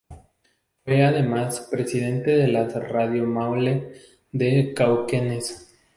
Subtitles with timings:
[0.83, 3.91] Fue además Presidente de la Radio Maule
[4.31, 5.71] de Cauquenes.